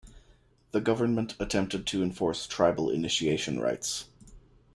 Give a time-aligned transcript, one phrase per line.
[0.71, 4.05] The government attempted to enforce tribal initiation rites.